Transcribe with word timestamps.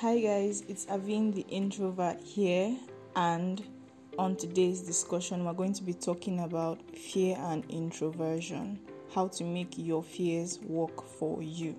Hi 0.00 0.20
guys, 0.20 0.62
it's 0.68 0.86
Avin 0.88 1.32
the 1.32 1.44
introvert 1.48 2.20
here, 2.20 2.76
and 3.16 3.60
on 4.16 4.36
today's 4.36 4.80
discussion, 4.80 5.44
we're 5.44 5.54
going 5.54 5.72
to 5.72 5.82
be 5.82 5.92
talking 5.92 6.38
about 6.38 6.78
fear 6.96 7.36
and 7.36 7.64
introversion, 7.68 8.78
how 9.12 9.26
to 9.26 9.42
make 9.42 9.76
your 9.76 10.04
fears 10.04 10.60
work 10.60 11.02
for 11.04 11.42
you. 11.42 11.74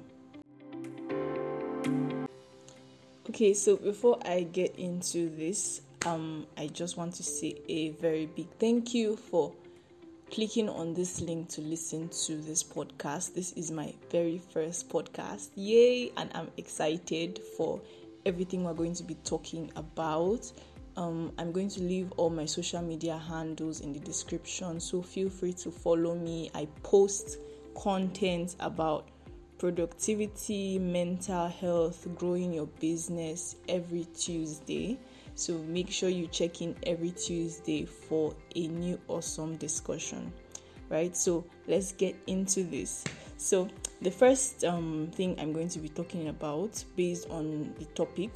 Okay, 3.30 3.54
so 3.54 3.78
before 3.78 4.20
I 4.26 4.44
get 4.52 4.76
into 4.76 5.30
this, 5.30 5.80
um, 6.06 6.46
I 6.58 6.68
just 6.68 6.98
want 6.98 7.14
to 7.16 7.24
say 7.24 7.56
a 7.70 7.92
very 7.92 8.26
big 8.26 8.50
thank 8.60 8.94
you 8.94 9.16
for 9.16 9.54
clicking 10.30 10.68
on 10.68 10.94
this 10.94 11.22
link 11.22 11.48
to 11.52 11.62
listen 11.62 12.10
to 12.26 12.36
this 12.36 12.66
podcast. 12.66 13.34
This 13.34 13.54
is 13.54 13.72
my 13.72 13.94
very 14.12 14.42
first 14.54 14.90
podcast. 14.90 15.52
Yay! 15.56 16.12
And 16.18 16.30
I'm 16.36 16.52
excited 16.58 17.40
for 17.56 17.80
everything 18.26 18.64
we're 18.64 18.74
going 18.74 18.96
to 18.96 19.04
be 19.04 19.16
talking 19.24 19.72
about. 19.76 20.52
Um, 20.98 21.32
I'm 21.38 21.52
going 21.52 21.70
to 21.70 21.82
leave 21.82 22.12
all 22.18 22.30
my 22.30 22.46
social 22.46 22.82
media 22.82 23.18
handles 23.18 23.82
in 23.82 23.94
the 23.94 24.00
description, 24.00 24.80
so 24.80 25.02
feel 25.02 25.30
free 25.30 25.54
to 25.54 25.72
follow 25.72 26.16
me. 26.16 26.52
I 26.54 26.68
post 26.84 27.38
content 27.76 28.56
about 28.60 29.08
productivity, 29.60 30.80
mental 30.80 31.48
health, 31.48 32.08
growing 32.16 32.54
your 32.54 32.68
business 32.80 33.58
every 33.68 34.06
Tuesday. 34.18 34.98
So 35.36 35.58
make 35.60 35.90
sure 35.90 36.10
you 36.10 36.28
check 36.28 36.62
in 36.62 36.76
every 36.84 37.12
Tuesday 37.12 37.86
for 37.86 38.36
a 38.56 38.68
new 38.68 39.00
awesome 39.08 39.58
discussion. 39.58 40.34
Right? 40.90 41.16
So 41.16 41.46
let's 41.68 41.92
get 41.92 42.16
into 42.28 42.64
this. 42.64 43.04
So 43.40 43.70
the 44.02 44.12
first 44.12 44.66
um, 44.66 45.10
thing 45.14 45.40
I'm 45.40 45.54
going 45.54 45.70
to 45.70 45.80
be 45.80 45.88
talking 45.88 46.28
about 46.28 46.84
based 46.98 47.30
on 47.30 47.74
the 47.80 47.86
topic, 47.96 48.32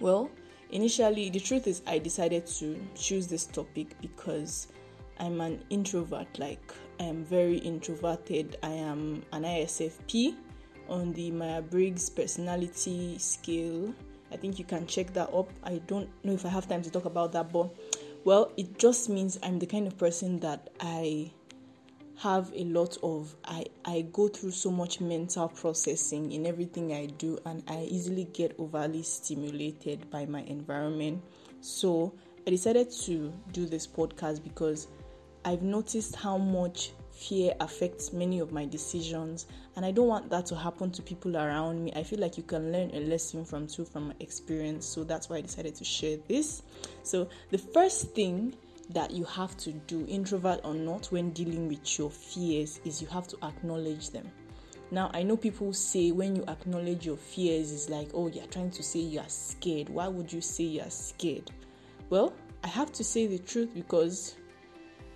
well, 0.00 0.30
initially 0.70 1.30
the 1.30 1.40
truth 1.40 1.66
is 1.66 1.80
I 1.86 1.98
decided 1.98 2.46
to 2.58 2.78
choose 2.94 3.26
this 3.26 3.46
topic 3.46 3.96
because 4.02 4.68
I'm 5.18 5.40
an 5.40 5.64
introvert. 5.70 6.38
Like 6.38 6.74
I 7.00 7.04
am 7.04 7.24
very 7.24 7.56
introverted. 7.56 8.58
I 8.62 8.72
am 8.72 9.24
an 9.32 9.44
ISFP 9.44 10.36
on 10.90 11.14
the 11.14 11.30
Myers 11.30 11.64
Briggs 11.70 12.10
personality 12.10 13.16
scale 13.18 13.94
I 14.32 14.36
think 14.36 14.58
you 14.58 14.64
can 14.64 14.86
check 14.86 15.12
that 15.12 15.32
up. 15.32 15.50
I 15.62 15.78
don't 15.86 16.08
know 16.24 16.32
if 16.32 16.46
I 16.46 16.48
have 16.48 16.66
time 16.66 16.82
to 16.82 16.90
talk 16.90 17.04
about 17.04 17.32
that, 17.32 17.52
but 17.52 17.74
well, 18.24 18.50
it 18.56 18.78
just 18.78 19.08
means 19.08 19.38
I'm 19.42 19.58
the 19.58 19.66
kind 19.66 19.86
of 19.86 19.98
person 19.98 20.40
that 20.40 20.70
I 20.80 21.30
have 22.22 22.52
a 22.54 22.62
lot 22.64 22.96
of 23.02 23.34
I 23.44 23.64
I 23.84 24.02
go 24.12 24.28
through 24.28 24.52
so 24.52 24.70
much 24.70 25.00
mental 25.00 25.48
processing 25.48 26.30
in 26.30 26.46
everything 26.46 26.92
I 26.92 27.06
do 27.06 27.36
and 27.44 27.64
I 27.66 27.82
easily 27.90 28.24
get 28.32 28.54
overly 28.58 29.02
stimulated 29.02 30.08
by 30.08 30.26
my 30.26 30.42
environment. 30.42 31.20
So, 31.60 32.14
I 32.46 32.50
decided 32.50 32.92
to 33.02 33.32
do 33.52 33.66
this 33.66 33.88
podcast 33.88 34.42
because 34.44 34.86
I've 35.44 35.62
noticed 35.62 36.14
how 36.14 36.38
much 36.38 36.92
fear 37.10 37.54
affects 37.58 38.12
many 38.12 38.38
of 38.38 38.52
my 38.52 38.64
decisions 38.64 39.46
and 39.76 39.84
i 39.84 39.90
don't 39.90 40.08
want 40.08 40.30
that 40.30 40.46
to 40.46 40.56
happen 40.56 40.90
to 40.90 41.02
people 41.02 41.36
around 41.36 41.84
me. 41.84 41.92
I 41.94 42.02
feel 42.02 42.18
like 42.18 42.38
you 42.38 42.42
can 42.42 42.72
learn 42.72 42.90
a 42.94 43.00
lesson 43.00 43.44
from 43.44 43.66
too 43.66 43.84
from 43.84 44.08
my 44.08 44.14
experience. 44.20 44.86
So 44.86 45.04
that's 45.04 45.28
why 45.28 45.36
i 45.36 45.40
decided 45.42 45.74
to 45.76 45.84
share 45.84 46.16
this. 46.28 46.62
So 47.02 47.28
the 47.50 47.58
first 47.58 48.14
thing 48.14 48.54
that 48.90 49.10
you 49.10 49.24
have 49.24 49.56
to 49.56 49.72
do 49.72 50.04
introvert 50.08 50.60
or 50.64 50.74
not 50.74 51.06
when 51.06 51.30
dealing 51.30 51.68
with 51.68 51.98
your 51.98 52.10
fears 52.10 52.80
is 52.84 53.00
you 53.00 53.08
have 53.08 53.26
to 53.26 53.36
acknowledge 53.42 54.10
them 54.10 54.30
now 54.90 55.10
i 55.14 55.22
know 55.22 55.36
people 55.36 55.72
say 55.72 56.10
when 56.10 56.36
you 56.36 56.44
acknowledge 56.48 57.06
your 57.06 57.16
fears 57.16 57.70
is 57.70 57.88
like 57.88 58.08
oh 58.14 58.28
you're 58.28 58.46
trying 58.46 58.70
to 58.70 58.82
say 58.82 58.98
you're 58.98 59.22
scared 59.28 59.88
why 59.88 60.08
would 60.08 60.32
you 60.32 60.40
say 60.40 60.64
you're 60.64 60.90
scared 60.90 61.50
well 62.10 62.32
i 62.64 62.66
have 62.66 62.92
to 62.92 63.02
say 63.04 63.26
the 63.26 63.38
truth 63.38 63.72
because 63.74 64.36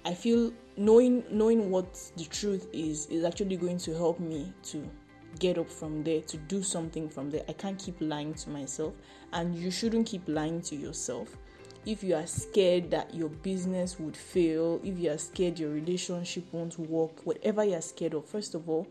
I 0.07 0.15
feel 0.15 0.53
knowing 0.77 1.25
knowing 1.33 1.69
what 1.69 2.01
the 2.17 2.27
truth 2.27 2.69
is 2.73 3.07
is 3.07 3.25
actually 3.25 3.57
going 3.57 3.79
to 3.79 3.93
help 3.93 4.21
me 4.21 4.53
to 4.71 4.89
get 5.41 5.59
up 5.59 5.69
from 5.69 6.05
there 6.05 6.21
to 6.21 6.37
do 6.37 6.63
something 6.63 7.09
from 7.09 7.29
there. 7.29 7.43
I 7.49 7.55
can't 7.55 7.77
keep 7.77 7.97
lying 7.99 8.33
to 8.35 8.51
myself 8.51 8.95
and 9.33 9.57
you 9.57 9.69
shouldn't 9.69 10.07
keep 10.07 10.23
lying 10.29 10.61
to 10.63 10.77
yourself. 10.77 11.37
If 11.87 12.03
you 12.03 12.17
are 12.17 12.27
scared 12.27 12.91
that 12.91 13.15
your 13.15 13.29
business 13.29 14.01
would 14.01 14.17
fail, 14.17 14.81
if 14.83 14.99
you 14.99 15.13
are 15.13 15.19
scared 15.19 15.57
your 15.57 15.71
relationship 15.71 16.45
won't 16.51 16.77
work, 16.81 17.25
whatever 17.25 17.63
you're 17.65 17.81
scared 17.81 18.15
of, 18.15 18.25
first 18.27 18.57
of 18.57 18.69
all, 18.69 18.89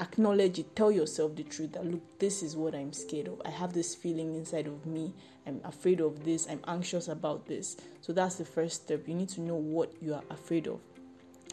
acknowledge 0.00 0.58
it. 0.58 0.74
Tell 0.74 0.90
yourself 0.90 1.36
the 1.36 1.42
truth 1.42 1.72
that 1.72 1.84
look, 1.84 2.00
this 2.18 2.42
is 2.42 2.56
what 2.56 2.74
I'm 2.74 2.94
scared 2.94 3.28
of. 3.28 3.42
I 3.44 3.50
have 3.50 3.74
this 3.74 3.94
feeling 3.94 4.34
inside 4.34 4.66
of 4.66 4.86
me. 4.86 5.12
I'm 5.46 5.60
afraid 5.62 6.00
of 6.00 6.24
this. 6.24 6.46
I'm 6.48 6.62
anxious 6.66 7.08
about 7.08 7.46
this. 7.46 7.76
So 8.00 8.14
that's 8.14 8.36
the 8.36 8.46
first 8.46 8.84
step. 8.84 9.06
You 9.06 9.14
need 9.14 9.28
to 9.30 9.42
know 9.42 9.56
what 9.56 9.92
you 10.00 10.14
are 10.14 10.24
afraid 10.30 10.68
of. 10.68 10.80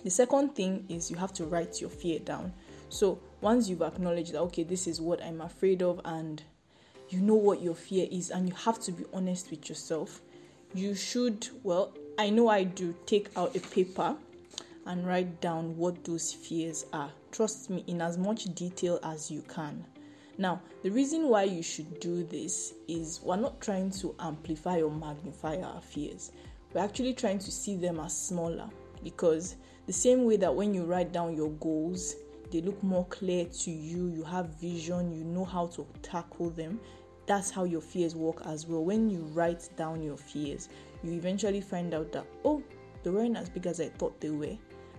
The 0.06 0.10
second 0.10 0.56
thing 0.56 0.86
is 0.88 1.12
you 1.12 1.18
have 1.18 1.34
to 1.34 1.44
write 1.44 1.82
your 1.82 1.90
fear 1.90 2.20
down. 2.20 2.54
So 2.88 3.20
once 3.42 3.68
you've 3.68 3.82
acknowledged 3.82 4.32
that, 4.32 4.40
okay, 4.44 4.64
this 4.64 4.88
is 4.88 5.02
what 5.02 5.22
I'm 5.22 5.42
afraid 5.42 5.82
of, 5.82 6.00
and 6.06 6.42
you 7.10 7.20
know 7.20 7.36
what 7.36 7.62
your 7.62 7.76
fear 7.76 8.08
is, 8.10 8.30
and 8.30 8.48
you 8.48 8.56
have 8.56 8.80
to 8.84 8.94
be 8.94 9.04
honest 9.12 9.52
with 9.52 9.68
yourself, 9.68 10.22
you 10.76 10.94
should, 10.94 11.48
well, 11.64 11.94
I 12.20 12.30
know 12.30 12.50
I 12.50 12.64
do, 12.66 12.94
take 13.06 13.30
out 13.38 13.56
a 13.56 13.60
paper 13.60 14.16
and 14.86 15.08
write 15.08 15.40
down 15.40 15.76
what 15.78 16.04
those 16.04 16.34
fears 16.34 16.86
are. 16.92 17.10
Trust 17.32 17.70
me, 17.70 17.84
in 17.88 18.02
as 18.02 18.18
much 18.18 18.46
detail 18.56 19.00
as 19.04 19.32
you 19.32 19.42
can. 19.44 19.86
Now, 20.38 20.62
the 20.84 20.90
reason 20.90 21.30
why 21.30 21.44
you 21.44 21.64
should 21.64 22.00
do 22.02 22.26
this 22.26 22.74
is 22.90 23.22
we're 23.24 23.38
not 23.38 23.62
trying 23.62 23.90
to 23.92 24.14
amplify 24.20 24.82
or 24.82 24.92
magnify 24.92 25.62
our 25.62 25.82
fears. 25.82 26.34
We're 26.74 26.82
actually 26.82 27.14
trying 27.14 27.40
to 27.40 27.52
see 27.52 27.78
them 27.78 28.02
as 28.02 28.16
smaller 28.16 28.70
because 29.02 29.56
the 29.88 29.94
same 29.94 30.26
way 30.26 30.36
that 30.38 30.54
when 30.54 30.74
you 30.74 30.84
write 30.84 31.14
down 31.14 31.38
your 31.38 31.52
goals, 31.52 32.16
they 32.52 32.62
look 32.62 32.82
more 32.84 33.06
clear 33.06 33.46
to 33.46 33.72
you, 33.72 34.08
you 34.08 34.24
have 34.24 34.48
vision, 34.60 35.16
you 35.16 35.24
know 35.24 35.46
how 35.46 35.68
to 35.68 35.88
tackle 36.02 36.50
them. 36.50 36.82
That's 37.26 37.50
how 37.50 37.64
your 37.64 37.82
fears 37.82 38.16
work 38.16 38.42
as 38.46 38.68
well. 38.68 38.84
When 38.84 39.10
you 39.10 39.22
write 39.34 39.70
down 39.76 40.02
your 40.02 40.18
fears, 40.18 40.70
you 41.04 41.14
eventually 41.14 41.62
find 41.62 41.94
out 41.94 42.12
that, 42.12 42.26
oh, 42.44 42.62
they 43.04 43.10
weren't 43.10 43.38
as 43.38 43.50
big 43.50 43.68
as 43.68 43.80
I 43.80 43.90
thought 43.90 44.20
they 44.20 44.32
were 44.32 44.58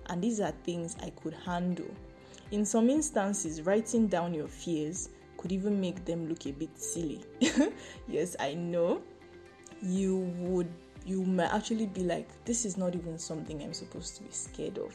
and 0.09 0.23
these 0.23 0.41
are 0.41 0.53
things 0.65 0.97
I 1.03 1.11
could 1.11 1.35
handle. 1.35 1.91
In 2.51 2.65
some 2.65 2.91
instances, 2.91 3.63
writing 3.63 4.07
down 4.07 4.35
your 4.35 4.49
fears 4.49 5.09
could 5.37 5.53
even 5.53 5.81
make 5.81 6.05
them 6.05 6.29
look 6.29 6.47
a 6.47 6.53
bit 6.53 6.79
silly. 6.79 7.25
yes, 8.09 8.37
I 8.39 8.55
know. 8.55 9.03
You 9.83 10.17
would 10.39 10.71
you 11.05 11.23
might 11.23 11.53
actually 11.53 11.87
be 11.87 12.03
like, 12.03 12.29
this 12.45 12.65
is 12.65 12.77
not 12.77 12.97
even 12.97 13.17
something 13.17 13.63
I'm 13.63 13.73
supposed 13.73 14.17
to 14.17 14.25
be 14.25 14.31
scared 14.33 14.79
of, 14.79 14.93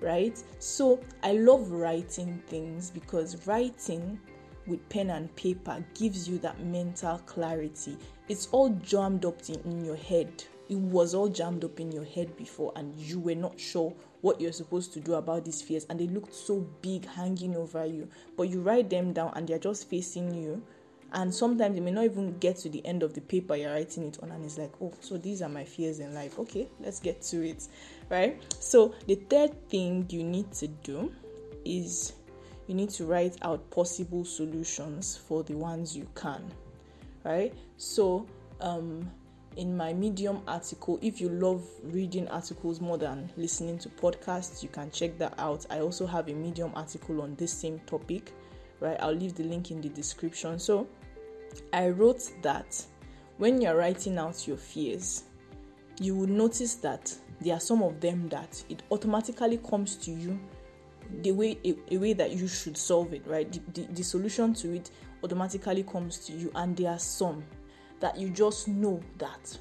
right? 0.00 0.36
So 0.58 0.98
I 1.22 1.32
love 1.34 1.70
writing 1.70 2.42
things 2.48 2.90
because 2.90 3.46
writing 3.46 4.18
with 4.66 4.86
pen 4.88 5.10
and 5.10 5.34
paper 5.36 5.84
gives 5.94 6.28
you 6.28 6.38
that 6.38 6.64
mental 6.64 7.18
clarity. 7.26 7.96
It's 8.28 8.46
all 8.52 8.70
jammed 8.70 9.24
up 9.24 9.38
in, 9.48 9.84
your 9.84 9.96
head. 9.96 10.44
It 10.68 10.76
was 10.76 11.14
all 11.14 11.28
jammed 11.28 11.64
up 11.64 11.80
in 11.80 11.92
your 11.92 12.04
head 12.04 12.36
before, 12.36 12.72
and 12.76 12.94
you 12.96 13.18
were 13.20 13.34
not 13.34 13.58
sure 13.58 13.92
what 14.22 14.40
you're 14.40 14.52
supposed 14.52 14.92
to 14.94 15.00
do 15.00 15.14
about 15.14 15.44
these 15.44 15.60
fears 15.60 15.84
and 15.90 15.98
they 15.98 16.06
looked 16.06 16.32
so 16.32 16.60
big 16.80 17.04
hanging 17.04 17.56
over 17.56 17.84
you 17.84 18.08
but 18.36 18.44
you 18.44 18.60
write 18.60 18.88
them 18.88 19.12
down 19.12 19.32
and 19.34 19.48
they're 19.48 19.58
just 19.58 19.90
facing 19.90 20.32
you 20.32 20.62
and 21.14 21.34
sometimes 21.34 21.76
you 21.76 21.82
may 21.82 21.90
not 21.90 22.04
even 22.04 22.38
get 22.38 22.56
to 22.56 22.68
the 22.68 22.84
end 22.86 23.02
of 23.02 23.14
the 23.14 23.20
paper 23.20 23.54
you're 23.56 23.72
writing 23.72 24.04
it 24.04 24.18
on 24.22 24.30
and 24.30 24.44
it's 24.44 24.58
like 24.58 24.72
oh 24.80 24.92
so 25.00 25.18
these 25.18 25.42
are 25.42 25.48
my 25.48 25.64
fears 25.64 25.98
in 25.98 26.14
life 26.14 26.38
okay 26.38 26.68
let's 26.80 27.00
get 27.00 27.20
to 27.20 27.46
it 27.46 27.66
right 28.08 28.40
so 28.60 28.94
the 29.08 29.16
third 29.16 29.68
thing 29.68 30.06
you 30.08 30.22
need 30.22 30.50
to 30.52 30.68
do 30.68 31.12
is 31.64 32.14
you 32.66 32.74
need 32.74 32.90
to 32.90 33.04
write 33.04 33.36
out 33.42 33.68
possible 33.70 34.24
solutions 34.24 35.16
for 35.16 35.42
the 35.44 35.54
ones 35.54 35.96
you 35.96 36.06
can 36.14 36.42
right 37.24 37.54
so 37.76 38.26
um 38.60 39.10
in 39.56 39.76
my 39.76 39.92
Medium 39.92 40.42
article. 40.46 40.98
If 41.02 41.20
you 41.20 41.28
love 41.28 41.64
reading 41.84 42.28
articles 42.28 42.80
more 42.80 42.98
than 42.98 43.30
listening 43.36 43.78
to 43.78 43.88
podcasts, 43.88 44.62
you 44.62 44.68
can 44.68 44.90
check 44.90 45.18
that 45.18 45.34
out. 45.38 45.66
I 45.70 45.80
also 45.80 46.06
have 46.06 46.28
a 46.28 46.34
Medium 46.34 46.72
article 46.74 47.20
on 47.22 47.34
this 47.36 47.52
same 47.52 47.78
topic, 47.80 48.32
right? 48.80 48.96
I'll 49.00 49.12
leave 49.12 49.34
the 49.34 49.44
link 49.44 49.70
in 49.70 49.80
the 49.80 49.88
description. 49.88 50.58
So, 50.58 50.86
I 51.72 51.88
wrote 51.90 52.30
that 52.42 52.82
when 53.38 53.60
you're 53.60 53.76
writing 53.76 54.18
out 54.18 54.46
your 54.46 54.56
fears, 54.56 55.24
you 56.00 56.16
will 56.16 56.28
notice 56.28 56.76
that 56.76 57.14
there 57.40 57.54
are 57.54 57.60
some 57.60 57.82
of 57.82 58.00
them 58.00 58.28
that 58.28 58.62
it 58.68 58.82
automatically 58.90 59.58
comes 59.58 59.96
to 59.96 60.10
you 60.10 60.38
the 61.22 61.32
way 61.32 61.58
a, 61.64 61.74
a 61.94 61.98
way 61.98 62.12
that 62.12 62.30
you 62.32 62.48
should 62.48 62.76
solve 62.76 63.12
it, 63.12 63.22
right? 63.26 63.50
The, 63.52 63.82
the, 63.82 63.92
the 63.92 64.02
solution 64.02 64.54
to 64.54 64.74
it 64.74 64.90
automatically 65.22 65.82
comes 65.82 66.18
to 66.26 66.32
you, 66.32 66.50
and 66.54 66.76
there 66.76 66.90
are 66.90 66.98
some 66.98 67.44
that 68.00 68.16
you 68.16 68.30
just 68.30 68.68
know 68.68 69.00
that 69.18 69.58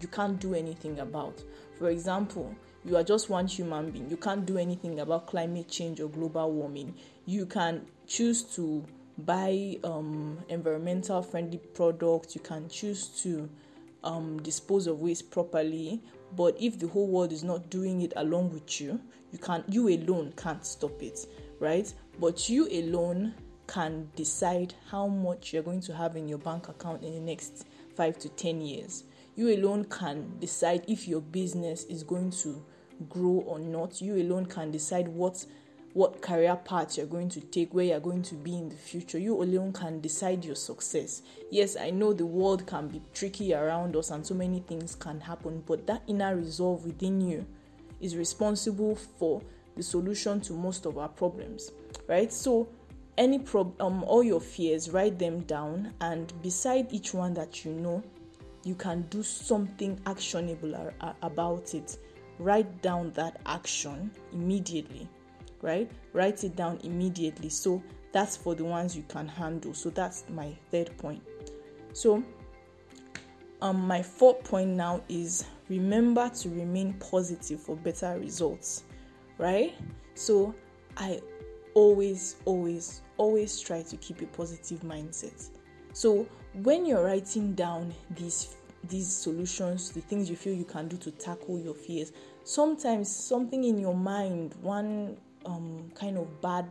you 0.00 0.08
can't 0.08 0.38
do 0.38 0.54
anything 0.54 1.00
about. 1.00 1.42
For 1.78 1.90
example, 1.90 2.54
you 2.84 2.96
are 2.96 3.02
just 3.02 3.28
one 3.30 3.46
human 3.46 3.90
being. 3.90 4.08
You 4.10 4.16
can't 4.16 4.44
do 4.46 4.58
anything 4.58 5.00
about 5.00 5.26
climate 5.26 5.68
change 5.68 6.00
or 6.00 6.08
global 6.08 6.52
warming. 6.52 6.94
You 7.26 7.46
can 7.46 7.86
choose 8.06 8.42
to 8.56 8.84
buy 9.18 9.78
um, 9.82 10.38
environmental 10.48 11.22
friendly 11.22 11.58
products, 11.74 12.34
you 12.34 12.40
can 12.40 12.68
choose 12.68 13.08
to 13.22 13.48
um, 14.04 14.40
dispose 14.42 14.86
of 14.86 15.00
waste 15.00 15.30
properly. 15.30 16.00
But 16.36 16.56
if 16.60 16.78
the 16.78 16.88
whole 16.88 17.08
world 17.08 17.32
is 17.32 17.42
not 17.44 17.70
doing 17.70 18.02
it 18.02 18.12
along 18.16 18.52
with 18.52 18.80
you, 18.80 19.00
you 19.32 19.38
can't 19.38 19.64
you 19.68 19.88
alone 19.88 20.32
can't 20.36 20.64
stop 20.64 21.02
it, 21.02 21.26
right? 21.60 21.92
But 22.20 22.48
you 22.48 22.68
alone 22.68 23.34
can 23.66 24.08
decide 24.16 24.74
how 24.90 25.06
much 25.06 25.52
you're 25.52 25.62
going 25.62 25.80
to 25.82 25.94
have 25.94 26.16
in 26.16 26.28
your 26.28 26.38
bank 26.38 26.68
account 26.68 27.02
in 27.02 27.12
the 27.12 27.20
next 27.20 27.66
five 27.94 28.18
to 28.18 28.28
ten 28.30 28.60
years. 28.60 29.04
You 29.36 29.54
alone 29.54 29.84
can 29.84 30.38
decide 30.40 30.84
if 30.88 31.06
your 31.06 31.20
business 31.20 31.84
is 31.84 32.02
going 32.02 32.30
to 32.42 32.64
grow 33.08 33.44
or 33.46 33.58
not. 33.58 34.00
You 34.00 34.16
alone 34.16 34.46
can 34.46 34.70
decide 34.70 35.06
what 35.08 35.44
what 35.94 36.20
career 36.20 36.56
path 36.56 36.96
you're 36.96 37.06
going 37.06 37.28
to 37.30 37.40
take, 37.40 37.72
where 37.72 37.86
you're 37.86 38.00
going 38.00 38.22
to 38.22 38.34
be 38.34 38.56
in 38.56 38.68
the 38.68 38.76
future. 38.76 39.18
You 39.18 39.42
alone 39.42 39.72
can 39.72 40.00
decide 40.00 40.44
your 40.44 40.54
success. 40.54 41.22
Yes, 41.50 41.76
I 41.76 41.90
know 41.90 42.12
the 42.12 42.26
world 42.26 42.66
can 42.66 42.88
be 42.88 43.00
tricky 43.14 43.54
around 43.54 43.96
us 43.96 44.10
and 44.10 44.26
so 44.26 44.34
many 44.34 44.60
things 44.60 44.94
can 44.94 45.20
happen, 45.20 45.62
but 45.66 45.86
that 45.86 46.02
inner 46.06 46.36
resolve 46.36 46.84
within 46.84 47.20
you 47.20 47.46
is 48.00 48.16
responsible 48.16 48.96
for 48.96 49.42
the 49.76 49.82
solution 49.82 50.40
to 50.42 50.52
most 50.52 50.86
of 50.86 50.98
our 50.98 51.08
problems, 51.08 51.72
right? 52.06 52.32
So, 52.32 52.68
any 53.16 53.38
problem, 53.38 53.74
um, 53.80 54.04
all 54.04 54.22
your 54.22 54.40
fears, 54.40 54.90
write 54.90 55.18
them 55.18 55.40
down, 55.40 55.92
and 56.00 56.32
beside 56.42 56.92
each 56.92 57.14
one 57.14 57.34
that 57.34 57.64
you 57.64 57.72
know, 57.72 58.02
you 58.62 58.76
can 58.76 59.02
do 59.10 59.22
something 59.22 60.00
actionable 60.06 60.92
about 61.22 61.74
it. 61.74 61.98
Write 62.38 62.82
down 62.82 63.10
that 63.12 63.40
action 63.46 64.12
immediately 64.32 65.08
right? 65.62 65.90
Write 66.12 66.44
it 66.44 66.56
down 66.56 66.78
immediately. 66.84 67.48
So 67.48 67.82
that's 68.12 68.36
for 68.36 68.54
the 68.54 68.64
ones 68.64 68.96
you 68.96 69.04
can 69.08 69.28
handle. 69.28 69.74
So 69.74 69.90
that's 69.90 70.24
my 70.28 70.52
third 70.70 70.96
point. 70.98 71.22
So 71.92 72.22
um 73.60 73.86
my 73.86 74.02
fourth 74.02 74.44
point 74.44 74.70
now 74.70 75.02
is 75.08 75.44
remember 75.68 76.28
to 76.28 76.48
remain 76.48 76.94
positive 76.94 77.60
for 77.60 77.76
better 77.76 78.18
results, 78.18 78.84
right? 79.38 79.74
So 80.14 80.54
I 80.96 81.20
always 81.74 82.36
always 82.44 83.02
always 83.16 83.60
try 83.60 83.82
to 83.82 83.96
keep 83.96 84.22
a 84.22 84.26
positive 84.26 84.80
mindset. 84.80 85.50
So 85.92 86.26
when 86.62 86.86
you're 86.86 87.04
writing 87.04 87.54
down 87.54 87.92
these 88.10 88.56
these 88.84 89.12
solutions, 89.12 89.90
the 89.90 90.00
things 90.00 90.30
you 90.30 90.36
feel 90.36 90.54
you 90.54 90.64
can 90.64 90.88
do 90.88 90.96
to 90.98 91.10
tackle 91.10 91.58
your 91.58 91.74
fears, 91.74 92.12
sometimes 92.44 93.14
something 93.14 93.64
in 93.64 93.78
your 93.78 93.94
mind, 93.94 94.54
one 94.62 95.16
um, 95.48 95.90
kind 95.94 96.16
of 96.18 96.40
bad 96.40 96.70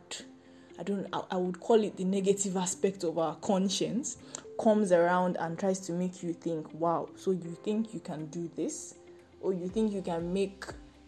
I 0.79 0.83
don't 0.83 1.07
I, 1.11 1.21
I 1.31 1.37
would 1.37 1.59
call 1.59 1.83
it 1.83 1.97
the 1.97 2.03
negative 2.03 2.55
aspect 2.55 3.03
of 3.03 3.17
our 3.17 3.35
conscience 3.35 4.17
comes 4.61 4.91
around 4.91 5.37
and 5.37 5.57
tries 5.57 5.79
to 5.81 5.91
make 5.91 6.23
you 6.23 6.33
think, 6.33 6.71
wow, 6.73 7.09
so 7.15 7.31
you 7.31 7.57
think 7.63 7.93
you 7.93 7.99
can 7.99 8.25
do 8.27 8.49
this? 8.55 8.95
Or 9.41 9.53
you 9.53 9.67
think 9.67 9.93
you 9.93 10.01
can 10.01 10.33
make 10.33 10.65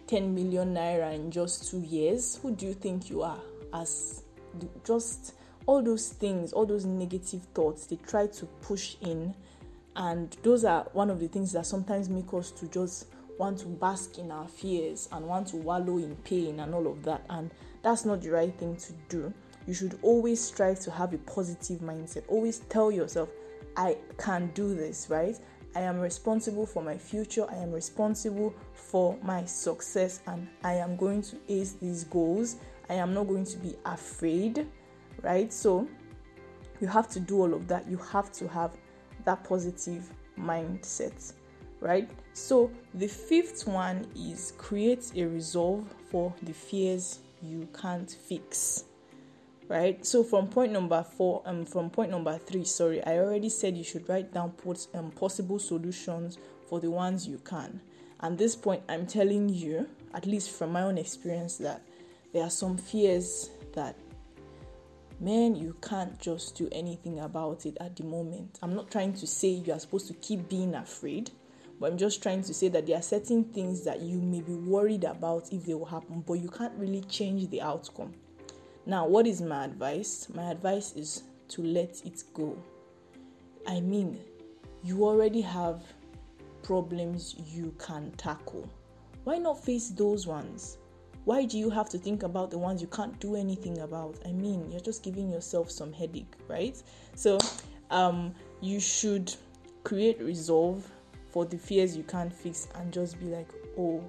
10 0.08 0.34
million 0.34 0.74
naira 0.74 1.14
in 1.14 1.32
just 1.32 1.70
two 1.70 1.82
years? 1.82 2.40
Who 2.42 2.56
do 2.56 2.68
you 2.68 2.74
think 2.74 3.10
you 3.10 3.24
are? 3.24 3.40
As 3.74 4.24
just 4.86 5.34
all 5.66 5.82
those 5.82 6.10
things, 6.10 6.54
all 6.54 6.66
those 6.66 6.86
negative 6.86 7.42
thoughts, 7.54 7.86
they 7.88 7.96
try 7.98 8.28
to 8.28 8.46
push 8.62 8.96
in, 9.02 9.36
and 9.96 10.36
those 10.44 10.64
are 10.64 10.88
one 10.94 11.10
of 11.10 11.20
the 11.20 11.28
things 11.28 11.52
that 11.54 11.66
sometimes 11.66 12.10
make 12.10 12.34
us 12.34 12.52
to 12.52 12.68
just 12.68 13.08
want 13.40 13.58
to 13.58 13.68
bask 13.68 14.20
in 14.20 14.32
our 14.32 14.48
fears 14.48 15.08
and 15.14 15.26
want 15.26 15.48
to 15.48 15.56
wallow 15.56 15.98
in 15.98 16.16
pain 16.18 16.60
and 16.60 16.76
all 16.76 16.86
of 16.86 17.04
that. 17.04 17.26
And 17.30 17.50
that's 17.82 18.06
not 18.06 18.22
the 18.22 18.30
right 18.30 18.54
thing 18.60 18.76
to 18.76 18.94
do. 19.08 19.34
You 19.66 19.74
should 19.74 19.98
always 20.02 20.40
strive 20.44 20.80
to 20.82 20.92
have 20.92 21.14
a 21.14 21.18
positive 21.20 21.80
mindset. 21.80 22.24
Always 22.28 22.60
tell 22.70 22.92
yourself, 22.92 23.30
I 23.78 23.98
can 24.18 24.52
do 24.54 24.76
this, 24.76 25.08
right? 25.10 25.38
I 25.76 25.82
am 25.82 26.00
responsible 26.00 26.66
for 26.66 26.84
my 26.84 26.98
future. 26.98 27.46
I 27.50 27.56
am 27.56 27.72
responsible 27.72 28.54
for 28.74 29.18
my 29.24 29.46
success 29.46 30.22
and 30.28 30.48
I 30.64 30.74
am 30.74 30.98
going 30.98 31.22
to 31.24 31.38
ace 31.48 31.74
these 31.74 32.04
goals. 32.04 32.58
I 32.90 32.96
am 32.96 33.14
not 33.14 33.28
going 33.28 33.46
to 33.46 33.58
be 33.58 33.76
afraid, 33.86 34.68
right? 35.22 35.54
So 35.54 35.88
you 36.82 36.88
have 36.88 37.08
to 37.10 37.20
do 37.20 37.42
all 37.42 37.54
of 37.54 37.68
that. 37.70 37.88
You 37.88 37.98
have 37.98 38.34
to 38.34 38.48
have 38.50 38.72
that 39.24 39.44
positive 39.44 40.12
mindset 40.38 41.34
right? 41.80 42.10
So 42.34 42.72
the 42.94 43.08
fifth 43.08 43.68
one 43.68 44.08
is 44.16 44.54
create 44.58 45.12
a 45.16 45.26
resolve 45.26 45.86
for 46.10 46.34
the 46.42 46.54
fears 46.54 47.20
you 47.42 47.68
can't 47.80 48.10
fix. 48.10 48.86
Right? 49.68 50.04
So 50.04 50.24
from 50.24 50.48
point 50.48 50.72
number 50.72 51.04
four, 51.04 51.44
um 51.46 51.66
from 51.66 51.90
point 51.90 52.12
number 52.12 52.38
three, 52.38 52.66
sorry, 52.66 53.04
I 53.04 53.20
already 53.20 53.50
said 53.50 53.78
you 53.78 53.84
should 53.84 54.10
write 54.10 54.34
down 54.34 54.54
um, 54.96 55.12
possible 55.12 55.60
solutions 55.60 56.38
for 56.68 56.80
the 56.80 56.90
ones 56.90 57.28
you 57.28 57.38
can. 57.40 57.80
And 58.22 58.38
this 58.38 58.56
point 58.56 58.84
I'm 58.90 59.06
telling 59.06 59.50
you, 59.50 59.88
at 60.14 60.26
least 60.26 60.52
from 60.52 60.72
my 60.72 60.82
own 60.82 60.98
experience, 60.98 61.58
that 61.58 61.82
there 62.34 62.44
are 62.44 62.50
some 62.50 62.78
fears 62.78 63.52
that 63.74 63.96
man, 65.20 65.56
you 65.56 65.76
can't 65.82 66.18
just 66.20 66.56
do 66.56 66.70
anything 66.72 67.20
about 67.20 67.66
it 67.66 67.78
at 67.82 67.96
the 67.96 68.04
moment. 68.04 68.58
I'm 68.62 68.76
not 68.76 68.90
trying 68.90 69.14
to 69.14 69.28
say 69.28 69.50
you 69.50 69.74
are 69.74 69.80
supposed 69.80 70.08
to 70.08 70.14
keep 70.14 70.48
being 70.50 70.76
afraid, 70.76 71.32
but 71.80 71.92
I'm 71.92 71.98
just 71.98 72.22
trying 72.22 72.44
to 72.44 72.54
say 72.54 72.68
that 72.70 72.86
there 72.86 72.98
are 72.98 73.02
certain 73.02 73.46
things 73.46 73.84
that 73.86 74.02
you 74.02 74.20
may 74.20 74.42
be 74.42 74.54
worried 74.54 75.06
about 75.06 75.54
if 75.54 75.66
they 75.66 75.74
will 75.74 75.86
happen, 75.86 76.22
but 76.28 76.34
you 76.34 76.50
can't 76.50 76.74
really 76.78 77.02
change 77.02 77.50
the 77.50 77.62
outcome. 77.62 78.14
Now, 78.86 79.08
what 79.08 79.28
is 79.28 79.42
my 79.42 79.66
advice? 79.66 80.28
My 80.34 80.52
advice 80.52 80.94
is 80.94 81.24
to 81.50 81.64
let 81.64 82.06
it 82.06 82.24
go. 82.34 82.58
I 83.68 83.80
mean, 83.80 84.20
you 84.84 85.06
already 85.06 85.42
have 85.42 85.84
problems 86.64 87.36
you 87.38 87.74
can 87.78 88.12
tackle. 88.18 88.70
Why 89.24 89.38
not 89.38 89.64
face 89.64 89.90
those 89.90 90.28
ones? 90.28 90.78
Why 91.26 91.46
do 91.46 91.58
you 91.58 91.70
have 91.70 91.90
to 91.90 91.98
think 91.98 92.24
about 92.24 92.50
the 92.50 92.58
ones 92.58 92.82
you 92.82 92.88
can't 92.88 93.20
do 93.20 93.36
anything 93.36 93.80
about? 93.80 94.18
I 94.26 94.32
mean, 94.32 94.72
you're 94.72 94.80
just 94.80 95.04
giving 95.04 95.30
yourself 95.30 95.70
some 95.70 95.94
headache, 95.94 96.34
right? 96.48 96.82
So, 97.16 97.38
um, 97.92 98.34
you 98.62 98.80
should 98.80 99.34
create 99.84 100.22
resolve 100.22 100.90
for 101.32 101.46
the 101.46 101.58
fears 101.58 101.96
you 101.96 102.04
can't 102.04 102.34
fix 102.34 102.68
and 102.76 102.92
just 102.92 103.20
be 103.20 103.28
like, 103.28 103.48
oh, 103.78 104.04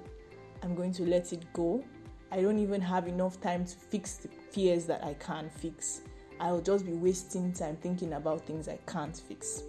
I'm 0.63 0.75
going 0.75 0.93
to 0.93 1.03
let 1.03 1.33
it 1.33 1.45
go. 1.53 1.83
I 2.31 2.41
don't 2.41 2.59
even 2.59 2.81
have 2.81 3.07
enough 3.07 3.41
time 3.41 3.65
to 3.65 3.75
fix 3.75 4.15
the 4.15 4.29
fears 4.51 4.85
that 4.85 5.03
I 5.03 5.13
can't 5.15 5.51
fix. 5.51 6.01
I'll 6.39 6.61
just 6.61 6.85
be 6.85 6.93
wasting 6.93 7.53
time 7.53 7.75
thinking 7.75 8.13
about 8.13 8.41
things 8.41 8.67
I 8.67 8.79
can't 8.87 9.15
fix. 9.15 9.63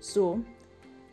So 0.00 0.42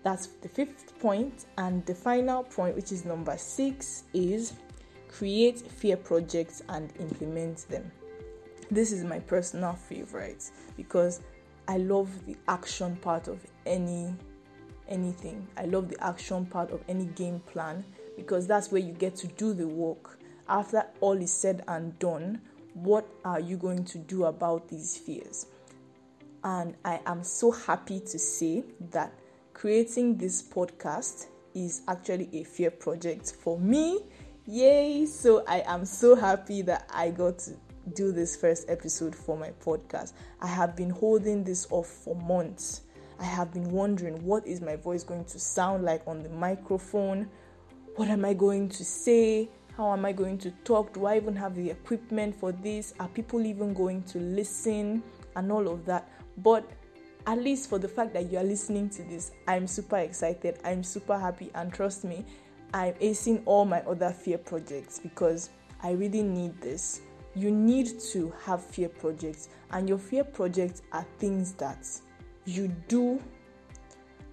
that's 0.04 0.28
the 0.42 0.50
fifth 0.50 0.98
point. 1.00 1.46
And 1.58 1.86
the 1.86 1.96
final 1.96 2.44
point, 2.44 2.76
which 2.76 2.92
is 2.92 3.06
number 3.06 3.38
six, 3.38 4.04
is 4.14 4.54
create 5.10 5.60
fear 5.60 5.98
projects 5.98 6.64
and 6.70 6.92
implement 7.00 7.68
them. 7.70 7.92
This 8.72 8.92
is 8.92 9.04
my 9.04 9.20
personal 9.20 9.74
favorite 9.74 10.50
because 10.76 11.22
I 11.68 11.78
love 11.78 12.10
the 12.26 12.36
action 12.48 12.96
part 12.98 13.28
of 13.28 13.46
any 13.66 14.16
anything. 14.88 15.48
I 15.58 15.66
love 15.66 15.90
the 15.90 16.04
action 16.04 16.46
part 16.46 16.72
of 16.72 16.84
any 16.88 17.06
game 17.06 17.40
plan 17.42 17.84
because 18.16 18.48
that's 18.48 18.72
where 18.72 18.82
you 18.82 18.94
get 18.94 19.16
to 19.18 19.28
do 19.28 19.54
the 19.54 19.68
work. 19.68 20.20
After 20.48 20.86
all 21.02 21.18
is 21.22 21.32
said 21.34 21.64
and 21.68 21.98
done, 22.00 22.42
what 22.74 23.08
are 23.24 23.40
you 23.40 23.58
going 23.58 23.86
to 23.86 23.98
do 23.98 24.26
about 24.26 24.68
these 24.70 24.98
fears? 24.98 25.48
And 26.44 26.76
I 26.86 27.00
am 27.06 27.24
so 27.24 27.52
happy 27.52 28.00
to 28.00 28.20
say 28.20 28.64
that 28.92 29.12
creating 29.54 30.18
this 30.18 30.44
podcast 30.44 31.28
is 31.56 31.82
actually 31.88 32.30
a 32.34 32.44
fear 32.44 32.70
project 32.70 33.34
for 33.40 33.60
me. 33.60 34.02
Yay! 34.46 35.06
So 35.08 35.44
I 35.48 35.64
am 35.66 35.86
so 35.86 36.16
happy 36.16 36.62
that 36.64 36.88
I 36.94 37.10
got 37.10 37.40
to 37.40 37.56
do 37.94 38.12
this 38.12 38.36
first 38.36 38.70
episode 38.70 39.16
for 39.16 39.38
my 39.38 39.52
podcast. 39.64 40.14
I 40.42 40.48
have 40.48 40.76
been 40.76 40.90
holding 40.90 41.44
this 41.44 41.68
off 41.72 41.88
for 41.88 42.16
months 42.16 42.82
I 43.20 43.24
have 43.24 43.54
been 43.54 43.70
wondering 43.72 44.24
what 44.26 44.46
is 44.46 44.62
my 44.62 44.76
voice 44.76 45.04
going 45.04 45.26
to 45.26 45.40
sound 45.40 45.84
like 45.84 46.02
on 46.08 46.22
the 46.22 46.30
microphone? 46.30 47.30
What 47.96 48.10
am 48.10 48.26
I 48.26 48.34
going 48.34 48.70
to 48.70 48.84
say? 48.84 49.50
How 49.78 49.92
am 49.94 50.06
I 50.06 50.12
going 50.12 50.38
to 50.40 50.52
talk? 50.64 50.94
Do 50.94 51.06
I 51.06 51.18
even 51.18 51.36
have 51.36 51.56
the 51.56 51.70
equipment 51.70 52.36
for 52.36 52.52
this? 52.52 52.94
Are 53.00 53.08
people 53.08 53.46
even 53.46 53.74
going 53.74 54.04
to 54.04 54.20
listen? 54.20 55.04
And 55.36 55.52
all 55.52 55.68
of 55.68 55.86
that. 55.86 56.10
But 56.38 56.70
at 57.28 57.40
least 57.40 57.70
for 57.70 57.80
the 57.80 57.88
fact 57.88 58.14
that 58.14 58.32
you 58.32 58.38
are 58.38 58.44
listening 58.44 58.90
to 58.92 59.04
this, 59.04 59.32
I'm 59.48 59.68
super 59.68 59.98
excited. 59.98 60.60
I'm 60.64 60.84
super 60.84 61.18
happy. 61.18 61.52
And 61.56 61.74
trust 61.74 62.04
me, 62.04 62.26
I'm 62.74 62.94
acing 62.96 63.42
all 63.46 63.66
my 63.66 63.82
other 63.82 64.12
fear 64.12 64.38
projects 64.38 65.00
because 65.00 65.50
I 65.82 65.92
really 65.92 66.24
need 66.24 66.60
this. 66.62 67.02
You 67.36 67.52
need 67.52 68.00
to 68.12 68.34
have 68.44 68.64
fear 68.64 68.88
projects, 68.88 69.50
and 69.72 69.90
your 69.90 69.98
fear 69.98 70.24
projects 70.24 70.82
are 70.94 71.06
things 71.20 71.52
that 71.56 71.86
you 72.46 72.68
do 72.88 73.22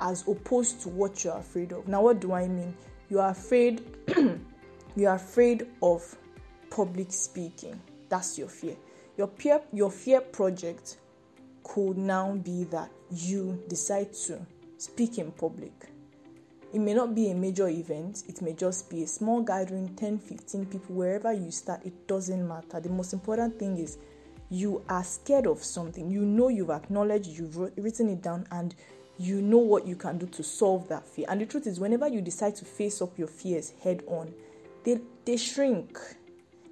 as 0.00 0.26
opposed 0.26 0.80
to 0.82 0.88
what 0.88 1.24
you're 1.24 1.36
afraid 1.36 1.72
of. 1.72 1.88
Now, 1.88 2.02
what 2.02 2.20
do 2.20 2.32
I 2.32 2.48
mean? 2.48 2.74
You 3.08 3.20
are 3.20 3.30
afraid, 3.30 3.82
you 4.96 5.06
are 5.06 5.16
afraid 5.16 5.68
of 5.82 6.16
public 6.70 7.12
speaking. 7.12 7.80
That's 8.08 8.38
your 8.38 8.48
fear. 8.48 8.76
Your 9.16 9.28
peer, 9.28 9.60
your 9.72 9.90
fear 9.90 10.20
project 10.20 10.98
could 11.62 11.96
now 11.96 12.32
be 12.32 12.64
that 12.64 12.90
you 13.10 13.62
decide 13.68 14.12
to 14.12 14.44
speak 14.78 15.18
in 15.18 15.30
public. 15.32 15.72
It 16.72 16.80
may 16.80 16.94
not 16.94 17.14
be 17.14 17.30
a 17.30 17.34
major 17.34 17.68
event, 17.68 18.24
it 18.28 18.40
may 18.40 18.54
just 18.54 18.88
be 18.88 19.02
a 19.02 19.06
small 19.06 19.42
gathering 19.42 19.94
10 19.94 20.18
15 20.18 20.66
people, 20.66 20.96
wherever 20.96 21.32
you 21.32 21.50
start, 21.50 21.84
it 21.84 22.08
doesn't 22.08 22.48
matter. 22.48 22.80
The 22.80 22.88
most 22.88 23.12
important 23.12 23.58
thing 23.58 23.76
is 23.76 23.98
you 24.52 24.84
are 24.88 25.02
scared 25.02 25.46
of 25.46 25.64
something. 25.64 26.10
You 26.10 26.26
know 26.26 26.48
you've 26.48 26.70
acknowledged, 26.70 27.28
you've 27.28 27.56
written 27.56 28.10
it 28.10 28.20
down, 28.20 28.46
and 28.50 28.74
you 29.18 29.40
know 29.40 29.58
what 29.58 29.86
you 29.86 29.96
can 29.96 30.18
do 30.18 30.26
to 30.26 30.42
solve 30.42 30.88
that 30.88 31.06
fear. 31.06 31.26
And 31.28 31.40
the 31.40 31.46
truth 31.46 31.66
is, 31.66 31.80
whenever 31.80 32.06
you 32.06 32.20
decide 32.20 32.56
to 32.56 32.64
face 32.64 33.00
up 33.00 33.18
your 33.18 33.28
fears 33.28 33.72
head 33.82 34.02
on, 34.06 34.32
they, 34.84 35.00
they 35.24 35.38
shrink. 35.38 35.98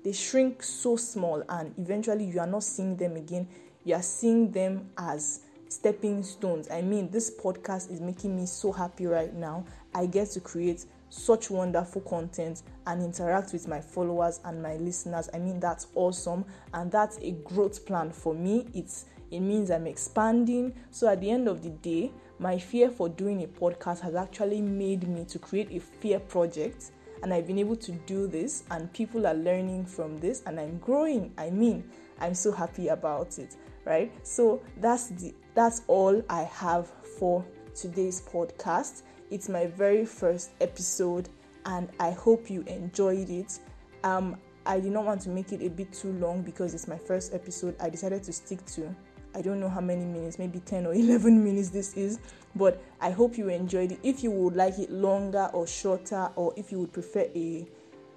They 0.04 0.12
shrink 0.12 0.62
so 0.62 0.96
small, 0.96 1.42
and 1.48 1.74
eventually 1.78 2.24
you 2.24 2.40
are 2.40 2.46
not 2.46 2.64
seeing 2.64 2.96
them 2.96 3.16
again. 3.16 3.48
You 3.84 3.94
are 3.94 4.02
seeing 4.02 4.50
them 4.50 4.90
as 4.98 5.40
stepping 5.68 6.22
stones. 6.22 6.68
I 6.70 6.82
mean, 6.82 7.10
this 7.10 7.30
podcast 7.30 7.90
is 7.90 8.00
making 8.00 8.36
me 8.36 8.44
so 8.44 8.72
happy 8.72 9.06
right 9.06 9.32
now. 9.32 9.64
I 9.94 10.06
get 10.06 10.30
to 10.32 10.40
create 10.40 10.86
such 11.08 11.50
wonderful 11.50 12.02
content 12.02 12.62
and 12.86 13.02
interact 13.02 13.52
with 13.52 13.66
my 13.66 13.80
followers 13.80 14.40
and 14.44 14.62
my 14.62 14.76
listeners. 14.76 15.28
I 15.34 15.38
mean, 15.38 15.58
that's 15.60 15.88
awesome, 15.94 16.44
and 16.72 16.90
that's 16.90 17.18
a 17.18 17.32
growth 17.32 17.84
plan 17.84 18.10
for 18.10 18.34
me. 18.34 18.66
It's 18.74 19.06
it 19.30 19.40
means 19.40 19.70
I'm 19.70 19.86
expanding. 19.86 20.74
So 20.90 21.08
at 21.08 21.20
the 21.20 21.30
end 21.30 21.46
of 21.46 21.62
the 21.62 21.70
day, 21.70 22.12
my 22.38 22.58
fear 22.58 22.90
for 22.90 23.08
doing 23.08 23.44
a 23.44 23.46
podcast 23.46 24.00
has 24.00 24.14
actually 24.14 24.60
made 24.60 25.06
me 25.06 25.24
to 25.26 25.38
create 25.38 25.70
a 25.70 25.78
fear 25.78 26.18
project 26.18 26.90
and 27.22 27.32
I've 27.32 27.46
been 27.46 27.58
able 27.58 27.76
to 27.76 27.92
do 27.92 28.26
this 28.26 28.64
and 28.70 28.92
people 28.92 29.26
are 29.26 29.34
learning 29.34 29.86
from 29.86 30.18
this 30.18 30.42
and 30.46 30.58
I'm 30.58 30.78
growing. 30.78 31.32
I 31.38 31.50
mean, 31.50 31.84
I'm 32.18 32.34
so 32.34 32.50
happy 32.50 32.88
about 32.88 33.38
it, 33.38 33.56
right? 33.84 34.12
So 34.26 34.62
that's 34.80 35.08
the 35.08 35.34
that's 35.54 35.82
all 35.86 36.22
I 36.28 36.42
have 36.42 36.90
for 37.18 37.44
today's 37.74 38.22
podcast. 38.22 39.02
It's 39.30 39.48
my 39.48 39.66
very 39.66 40.04
first 40.04 40.50
episode 40.60 41.28
and 41.66 41.88
I 41.98 42.10
hope 42.10 42.50
you 42.50 42.62
enjoyed 42.62 43.30
it. 43.30 43.58
Um 44.04 44.36
I 44.66 44.78
did 44.78 44.92
not 44.92 45.04
want 45.04 45.20
to 45.22 45.30
make 45.30 45.52
it 45.52 45.62
a 45.62 45.70
bit 45.70 45.92
too 45.92 46.12
long 46.12 46.42
because 46.42 46.74
it's 46.74 46.86
my 46.86 46.98
first 46.98 47.32
episode. 47.34 47.76
I 47.80 47.88
decided 47.88 48.22
to 48.24 48.32
stick 48.32 48.64
to 48.66 48.94
I 49.34 49.42
don't 49.42 49.60
know 49.60 49.68
how 49.68 49.80
many 49.80 50.04
minutes, 50.04 50.38
maybe 50.38 50.60
10 50.60 50.86
or 50.86 50.94
11 50.94 51.42
minutes 51.42 51.70
this 51.70 51.94
is, 51.94 52.18
but 52.56 52.82
I 53.00 53.10
hope 53.10 53.38
you 53.38 53.48
enjoyed 53.48 53.92
it. 53.92 54.00
If 54.02 54.22
you 54.22 54.30
would 54.30 54.56
like 54.56 54.78
it 54.78 54.90
longer 54.90 55.48
or 55.52 55.66
shorter, 55.66 56.30
or 56.36 56.52
if 56.56 56.72
you 56.72 56.80
would 56.80 56.92
prefer 56.92 57.28
a 57.34 57.66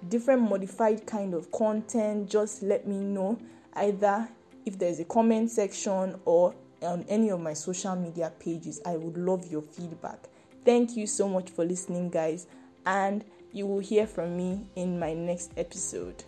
different 0.08 0.42
modified 0.42 1.06
kind 1.06 1.34
of 1.34 1.50
content, 1.52 2.28
just 2.28 2.62
let 2.62 2.86
me 2.86 2.98
know. 2.98 3.38
Either 3.74 4.28
if 4.66 4.78
there's 4.78 5.00
a 5.00 5.04
comment 5.04 5.50
section 5.50 6.18
or 6.24 6.54
on 6.82 7.04
any 7.08 7.30
of 7.30 7.40
my 7.40 7.52
social 7.52 7.96
media 7.96 8.32
pages, 8.38 8.80
I 8.84 8.96
would 8.96 9.16
love 9.16 9.50
your 9.50 9.62
feedback. 9.62 10.28
Thank 10.64 10.96
you 10.96 11.06
so 11.06 11.28
much 11.28 11.50
for 11.50 11.64
listening, 11.64 12.10
guys, 12.10 12.46
and 12.86 13.24
you 13.52 13.66
will 13.66 13.80
hear 13.80 14.06
from 14.06 14.36
me 14.36 14.66
in 14.76 14.98
my 14.98 15.12
next 15.12 15.52
episode. 15.56 16.24